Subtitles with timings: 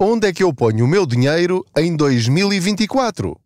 [0.00, 3.36] Onde é que eu ponho o meu dinheiro em 2024?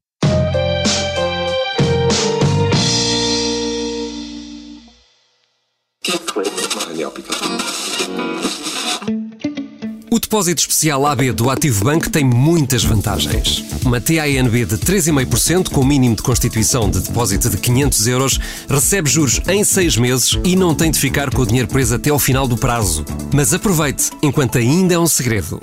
[10.10, 13.64] O depósito especial AB do Ativo Bank tem muitas vantagens.
[13.82, 18.38] Uma TINB de 3,5% com mínimo de constituição de depósito de 500 euros
[18.68, 22.10] recebe juros em 6 meses e não tem de ficar com o dinheiro preso até
[22.10, 23.06] ao final do prazo.
[23.32, 25.62] Mas aproveite, enquanto ainda é um segredo.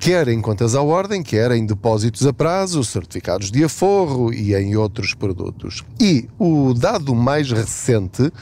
[0.00, 4.74] quer em contas à ordem, quer em depósitos a prazo, certificados de aforro e em
[4.74, 5.84] outros produtos.
[6.00, 8.32] E o dado mais recente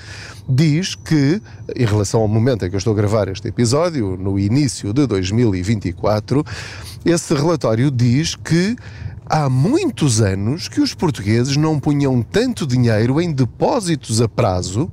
[0.49, 1.43] diz que,
[1.75, 5.05] em relação ao momento em que eu estou a gravar este episódio, no início de
[5.09, 6.47] 2024,
[7.05, 8.77] esse relatório diz que
[9.27, 14.89] há muitos anos que os portugueses não punham tanto dinheiro em depósitos a prazo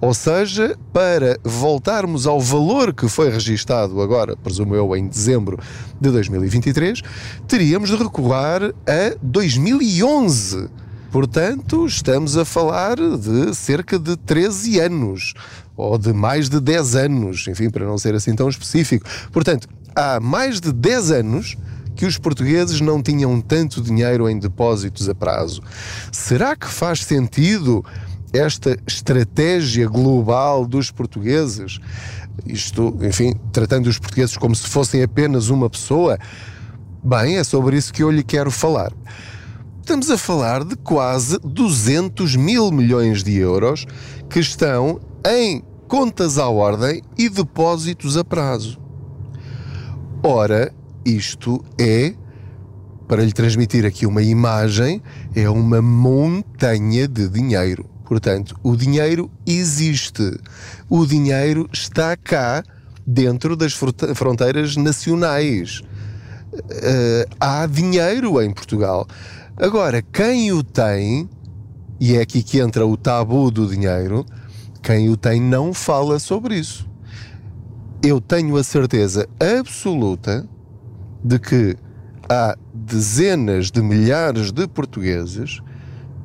[0.00, 5.58] ou seja, para voltarmos ao valor que foi registado agora, presumo eu, em dezembro
[6.00, 7.02] de 2023,
[7.46, 10.68] teríamos de recuar a 2011.
[11.12, 15.34] Portanto, estamos a falar de cerca de 13 anos,
[15.76, 19.04] ou de mais de 10 anos, enfim, para não ser assim tão específico.
[19.30, 21.56] Portanto, há mais de 10 anos
[21.94, 25.62] que os portugueses não tinham tanto dinheiro em depósitos a prazo.
[26.10, 27.84] Será que faz sentido
[28.32, 31.78] esta estratégia global dos portugueses,
[32.46, 36.18] isto, enfim, tratando os portugueses como se fossem apenas uma pessoa,
[37.02, 38.92] bem, é sobre isso que eu lhe quero falar.
[39.80, 43.86] Estamos a falar de quase 200 mil milhões de euros
[44.28, 48.78] que estão em contas à ordem e depósitos a prazo.
[50.22, 50.72] Ora,
[51.04, 52.14] isto é,
[53.08, 55.02] para lhe transmitir aqui uma imagem,
[55.34, 57.90] é uma montanha de dinheiro.
[58.10, 60.36] Portanto, o dinheiro existe.
[60.88, 62.64] O dinheiro está cá,
[63.06, 65.80] dentro das fronteiras nacionais.
[66.52, 69.06] Uh, há dinheiro em Portugal.
[69.56, 71.30] Agora, quem o tem,
[72.00, 74.26] e é aqui que entra o tabu do dinheiro,
[74.82, 76.90] quem o tem não fala sobre isso.
[78.02, 80.48] Eu tenho a certeza absoluta
[81.22, 81.76] de que
[82.28, 85.60] há dezenas de milhares de portugueses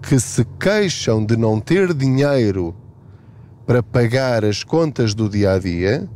[0.07, 2.75] que se queixam de não ter dinheiro
[3.65, 6.07] para pagar as contas do dia a dia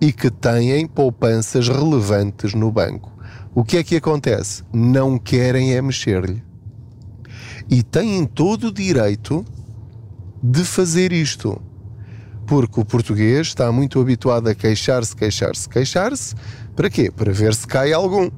[0.00, 3.12] e que têm poupanças relevantes no banco.
[3.54, 4.64] O que é que acontece?
[4.72, 6.42] Não querem é mexer-lhe.
[7.70, 9.44] E têm todo o direito
[10.42, 11.62] de fazer isto.
[12.46, 16.34] Porque o português está muito habituado a queixar-se, queixar-se, queixar-se.
[16.74, 17.12] Para quê?
[17.12, 18.28] Para ver se cai algum.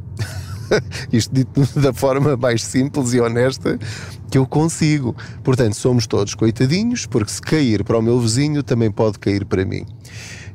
[1.12, 3.78] Isto dito da forma mais simples e honesta
[4.30, 5.14] que eu consigo.
[5.42, 9.64] Portanto, somos todos coitadinhos, porque se cair para o meu vizinho, também pode cair para
[9.64, 9.84] mim.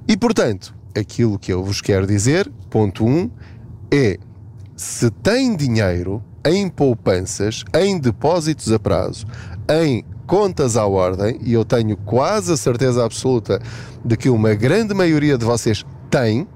[0.07, 3.29] E portanto, aquilo que eu vos quero dizer, ponto 1, um,
[3.91, 4.17] é
[4.75, 9.27] se tem dinheiro em poupanças, em depósitos a prazo,
[9.69, 13.61] em contas à ordem, e eu tenho quase a certeza absoluta
[14.03, 16.47] de que uma grande maioria de vocês tem,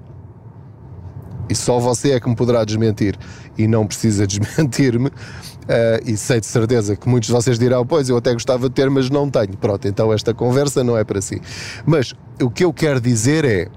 [1.49, 3.17] e só você é que me poderá desmentir
[3.57, 5.07] e não precisa desmentir-me.
[5.07, 8.75] Uh, e sei de certeza que muitos de vocês dirão, pois eu até gostava de
[8.75, 9.57] ter, mas não tenho.
[9.57, 11.41] Pronto, então esta conversa não é para si.
[11.85, 13.67] Mas o que eu quero dizer é: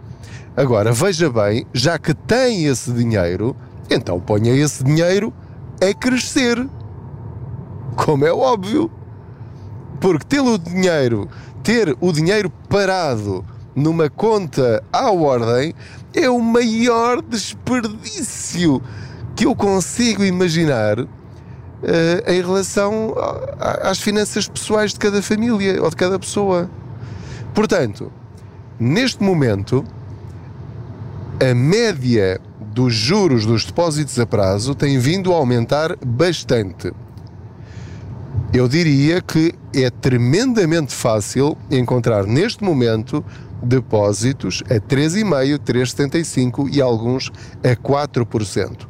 [0.57, 3.57] agora veja bem, já que tem esse dinheiro,
[3.91, 5.33] então ponha esse dinheiro
[5.81, 6.69] a crescer.
[7.97, 8.91] Como é óbvio.
[9.99, 11.29] Porque ter o dinheiro,
[11.63, 13.45] ter o dinheiro parado
[13.75, 15.75] numa conta à ordem
[16.15, 18.83] é o maior desperdício
[19.37, 21.07] que eu consigo imaginar uh,
[22.27, 23.15] em relação
[23.83, 26.71] às finanças pessoais de cada família ou de cada pessoa.
[27.55, 28.13] Portanto,
[28.79, 29.85] neste momento,
[31.41, 36.93] a média dos juros dos depósitos a prazo tem vindo a aumentar bastante.
[38.53, 43.25] Eu diria que é tremendamente fácil encontrar neste momento
[43.63, 47.31] depósitos a 3,5%, 3,75% e alguns
[47.63, 48.87] a 4%.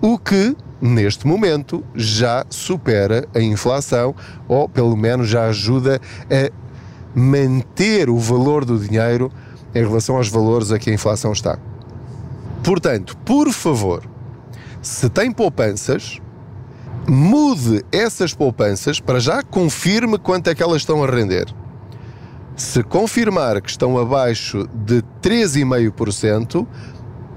[0.00, 4.14] O que, neste momento, já supera a inflação
[4.46, 6.00] ou, pelo menos, já ajuda
[6.30, 6.50] a
[7.18, 9.30] manter o valor do dinheiro
[9.74, 11.58] em relação aos valores a que a inflação está.
[12.62, 14.02] Portanto, por favor,
[14.80, 16.20] se tem poupanças,
[17.08, 21.46] mude essas poupanças para já confirme quanto é que elas estão a render.
[22.58, 26.66] Se confirmar que estão abaixo de 3,5%,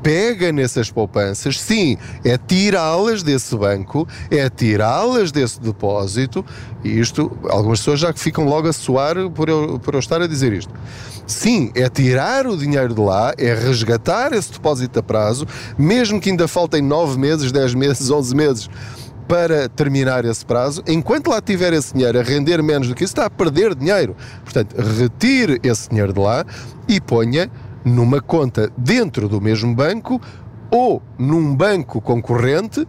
[0.02, 1.96] pega nessas poupanças, sim,
[2.26, 6.44] é tirá-las desse banco, é tirá-las desse depósito,
[6.84, 10.26] e isto, algumas pessoas já ficam logo a soar por eu, por eu estar a
[10.26, 10.74] dizer isto.
[11.28, 15.46] Sim, é tirar o dinheiro de lá, é resgatar esse depósito a prazo,
[15.78, 18.70] mesmo que ainda faltem 9 meses, 10 meses, 11 meses
[19.28, 23.14] para terminar esse prazo, enquanto lá tiver esse dinheiro a render menos do que isso,
[23.14, 24.16] está a perder dinheiro.
[24.44, 26.46] Portanto, retire esse dinheiro de lá
[26.88, 27.50] e ponha
[27.84, 30.22] numa conta dentro do mesmo banco
[30.70, 32.88] ou num banco concorrente,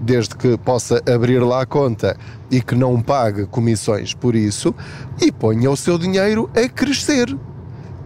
[0.00, 2.16] desde que possa abrir lá a conta
[2.50, 4.74] e que não pague comissões por isso,
[5.20, 7.36] e ponha o seu dinheiro a crescer.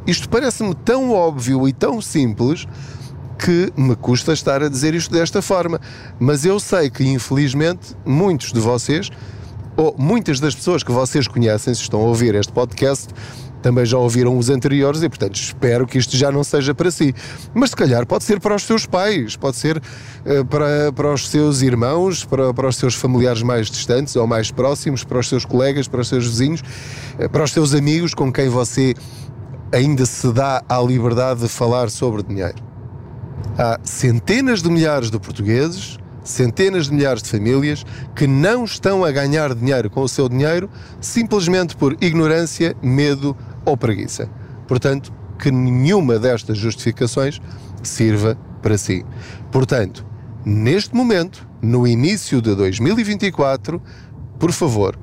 [0.06, 2.66] Isto parece-me tão óbvio e tão simples
[3.38, 5.80] que me custa estar a dizer isto desta forma,
[6.18, 9.10] mas eu sei que infelizmente muitos de vocês,
[9.76, 13.14] ou muitas das pessoas que vocês conhecem, se estão a ouvir este podcast,
[13.62, 17.14] também já ouviram os anteriores e, portanto, espero que isto já não seja para si.
[17.54, 21.28] Mas se calhar pode ser para os seus pais, pode ser uh, para, para os
[21.28, 25.44] seus irmãos, para, para os seus familiares mais distantes ou mais próximos, para os seus
[25.44, 26.62] colegas, para os seus vizinhos,
[27.18, 28.94] uh, para os seus amigos com quem você
[29.72, 32.77] ainda se dá a liberdade de falar sobre dinheiro.
[33.58, 39.10] Há centenas de milhares de portugueses, centenas de milhares de famílias que não estão a
[39.10, 40.70] ganhar dinheiro com o seu dinheiro
[41.00, 44.30] simplesmente por ignorância, medo ou preguiça.
[44.66, 47.40] Portanto, que nenhuma destas justificações
[47.82, 49.04] sirva para si.
[49.50, 50.04] Portanto,
[50.44, 53.80] neste momento, no início de 2024,
[54.38, 54.98] por favor,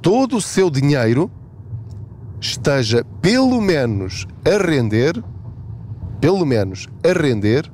[0.00, 1.30] todo o seu dinheiro
[2.40, 5.22] esteja pelo menos a render,
[6.20, 7.70] pelo menos a render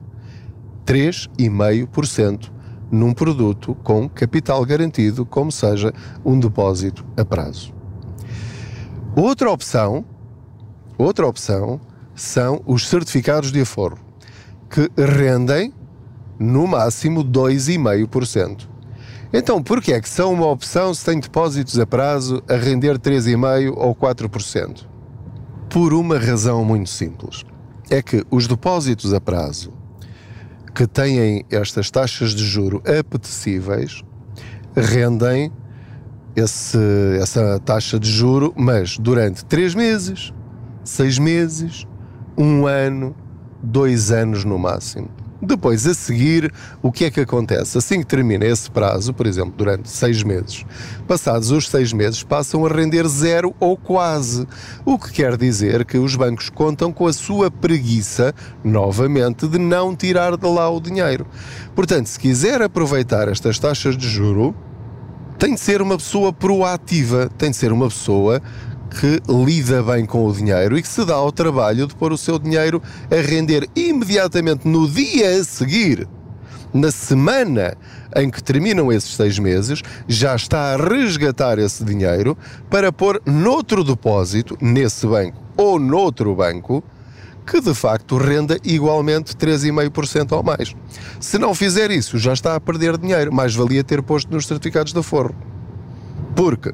[0.87, 2.51] 3,5%
[2.91, 5.93] num produto com capital garantido, como seja
[6.25, 7.75] um depósito a prazo.
[9.17, 10.05] Outra opção,
[10.97, 11.81] outra opção
[12.15, 13.99] são os certificados de aforro,
[14.71, 15.73] que rendem
[16.39, 18.69] no máximo 2,5%.
[19.33, 22.99] Então, por que é que são uma opção se tem depósitos a prazo a render
[22.99, 24.87] 3,5% ou 4%?
[25.69, 27.45] Por uma razão muito simples.
[27.91, 29.73] É que os depósitos a prazo
[30.75, 34.03] que têm estas taxas de juro apetecíveis
[34.77, 35.53] rendem
[36.35, 36.79] esse,
[37.21, 40.33] essa taxa de juro, mas durante três meses,
[40.83, 41.87] seis meses,
[42.37, 43.15] um ano,
[43.63, 45.09] dois anos no máximo.
[45.45, 47.77] Depois, a seguir, o que é que acontece?
[47.77, 50.65] Assim que termina esse prazo, por exemplo, durante seis meses,
[51.07, 54.47] passados os seis meses, passam a render zero ou quase.
[54.85, 58.35] O que quer dizer que os bancos contam com a sua preguiça,
[58.65, 61.27] novamente, de não tirar de lá o dinheiro.
[61.75, 64.55] Portanto, se quiser aproveitar estas taxas de juro,
[65.39, 68.41] tem de ser uma pessoa proativa, tem de ser uma pessoa
[69.01, 72.19] que lida bem com o dinheiro e que se dá ao trabalho de pôr o
[72.19, 76.07] seu dinheiro a render imediatamente no dia a seguir,
[76.73, 77.77] na semana
[78.17, 82.39] em que terminam esses seis meses, já está a resgatar esse dinheiro
[82.71, 86.83] para pôr noutro depósito, nesse banco ou noutro banco,
[87.45, 90.75] que de facto renda igualmente 3,5% ou mais.
[91.21, 93.33] Se não fizer isso, já está a perder dinheiro.
[93.33, 95.35] Mais valia ter posto nos certificados de aforro.
[96.35, 96.73] Porque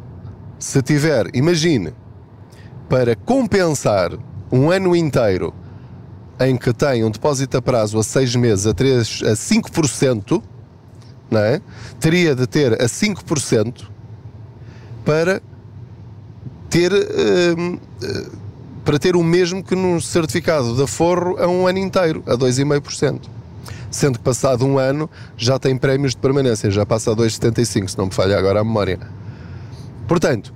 [0.59, 1.93] se tiver, imagine,
[2.90, 4.11] para compensar
[4.50, 5.54] um ano inteiro
[6.40, 10.42] em que tem um depósito a prazo a 6 meses a, 3, a 5%,
[11.30, 11.62] não é?
[12.00, 13.87] teria de ter a 5%
[15.04, 15.40] para
[16.68, 18.32] ter, uh, uh,
[18.85, 23.20] para ter o mesmo que num certificado de aforro a um ano inteiro, a 2,5%.
[23.88, 27.99] Sendo que passado um ano já tem prémios de permanência, já passa a 2,75, se
[27.99, 28.99] não me falha agora a memória.
[30.09, 30.52] Portanto,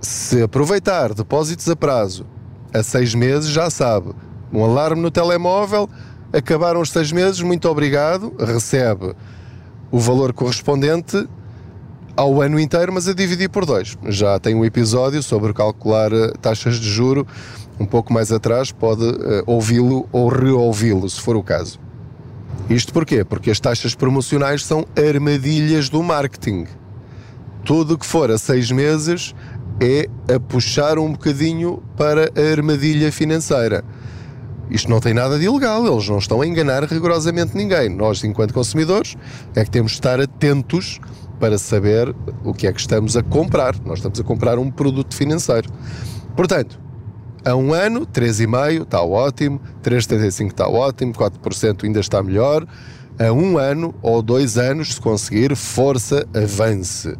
[0.00, 2.26] se aproveitar depósitos a prazo
[2.72, 4.12] a seis meses, já sabe,
[4.52, 5.88] um alarme no telemóvel,
[6.32, 9.14] acabaram os seis meses, muito obrigado, recebe
[9.90, 11.26] o valor correspondente
[12.16, 13.96] ao ano inteiro, mas a dividir por dois.
[14.06, 17.26] Já tem um episódio sobre calcular eh, taxas de juro
[17.78, 21.78] um pouco mais atrás, pode uh, ouvi-lo ou reouvi-lo, se for o caso.
[22.68, 23.24] Isto porquê?
[23.24, 26.66] Porque as taxas promocionais são armadilhas do marketing.
[27.64, 29.32] Tudo que for a seis meses
[29.80, 33.84] é a puxar um bocadinho para a armadilha financeira.
[34.70, 37.88] Isto não tem nada de ilegal, eles não estão a enganar rigorosamente ninguém.
[37.88, 39.16] Nós, enquanto consumidores,
[39.54, 41.00] é que temos de estar atentos
[41.40, 43.76] para saber o que é que estamos a comprar.
[43.84, 45.70] Nós estamos a comprar um produto financeiro.
[46.36, 46.78] Portanto,
[47.44, 52.66] a um ano, 3,5% está ótimo, 3,75% está ótimo, 4% ainda está melhor.
[53.18, 57.16] A um ano ou dois anos, se conseguir, força, avance.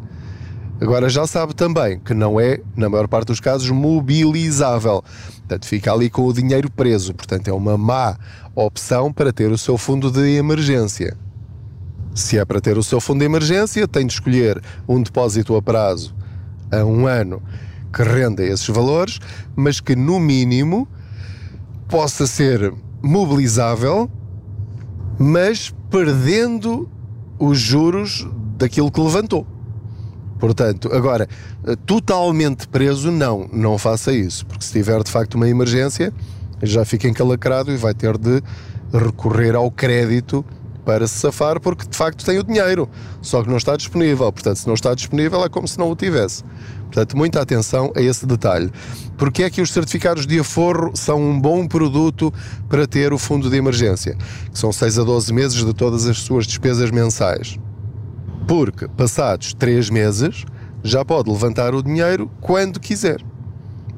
[0.81, 5.03] Agora já sabe também que não é, na maior parte dos casos, mobilizável.
[5.39, 7.13] Portanto, fica ali com o dinheiro preso.
[7.13, 8.17] Portanto, é uma má
[8.55, 11.17] opção para ter o seu fundo de emergência.
[12.15, 15.61] Se é para ter o seu fundo de emergência, tem de escolher um depósito a
[15.61, 16.15] prazo
[16.71, 17.41] a um ano
[17.93, 19.19] que renda esses valores,
[19.55, 20.87] mas que no mínimo
[21.87, 24.09] possa ser mobilizável,
[25.17, 26.89] mas perdendo
[27.37, 29.58] os juros daquilo que levantou.
[30.39, 31.27] Portanto, agora,
[31.85, 36.13] totalmente preso, não, não faça isso, porque se tiver de facto uma emergência,
[36.63, 38.41] já fica encalacrado e vai ter de
[38.93, 40.43] recorrer ao crédito
[40.85, 42.89] para se safar, porque de facto tem o dinheiro,
[43.21, 44.31] só que não está disponível.
[44.31, 46.43] Portanto, se não está disponível, é como se não o tivesse.
[46.85, 48.71] Portanto, muita atenção a esse detalhe.
[49.15, 52.33] Porque é que os certificados de aforro são um bom produto
[52.67, 54.17] para ter o fundo de emergência?
[54.51, 57.59] Que são 6 a 12 meses de todas as suas despesas mensais.
[58.49, 60.43] Porque, passados 3 meses,
[60.83, 63.21] já pode levantar o dinheiro quando quiser.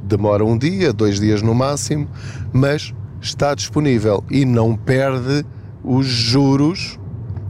[0.03, 2.09] Demora um dia, dois dias no máximo,
[2.51, 5.45] mas está disponível e não perde
[5.81, 6.99] os juros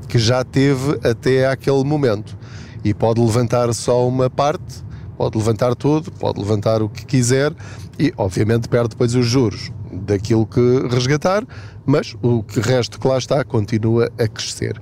[0.07, 2.37] que já teve até aquele momento.
[2.85, 4.83] E pode levantar só uma parte,
[5.17, 7.51] pode levantar tudo, pode levantar o que quiser
[7.97, 11.43] e, obviamente, perde depois os juros daquilo que resgatar,
[11.83, 14.79] mas o que resto que lá está continua a crescer.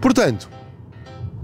[0.00, 0.48] Portanto,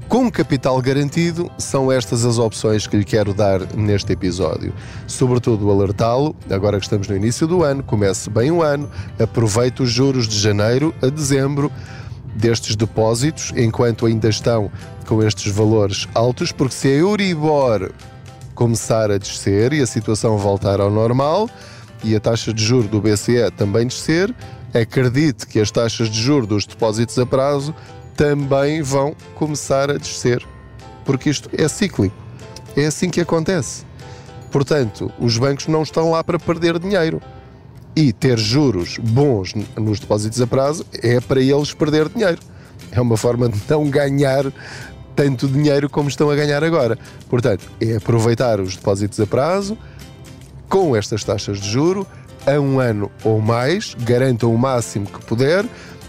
[0.08, 4.72] com capital garantido, são estas as opções que lhe quero dar neste episódio.
[5.06, 9.90] Sobretudo alertá-lo, agora que estamos no início do ano, comece bem o ano, aproveite os
[9.90, 11.72] juros de janeiro a dezembro
[12.34, 14.70] destes depósitos, enquanto ainda estão
[15.06, 17.90] com estes valores altos, porque se a Euribor
[18.54, 21.48] começar a descer e a situação voltar ao normal
[22.04, 24.34] e a taxa de juro do BCE também descer,
[24.72, 27.74] acredite que as taxas de juro dos depósitos a prazo
[28.16, 30.46] também vão começar a descer,
[31.04, 32.16] porque isto é cíclico.
[32.76, 33.84] É assim que acontece.
[34.50, 37.20] Portanto, os bancos não estão lá para perder dinheiro.
[37.94, 42.38] E ter juros bons nos depósitos a prazo é para eles perder dinheiro.
[42.92, 44.44] É uma forma de não ganhar
[45.14, 46.98] tanto dinheiro como estão a ganhar agora.
[47.28, 49.78] Portanto, é aproveitar os depósitos a prazo
[50.68, 52.06] com estas taxas de juro
[52.46, 55.64] a um ano ou mais, garantam o máximo que puder,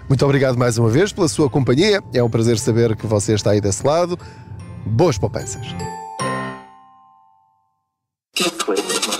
[0.08, 2.00] Muito obrigado mais uma vez pela sua companhia.
[2.12, 4.18] É um prazer saber que você está aí desse lado.
[4.86, 5.66] Boas poupanças.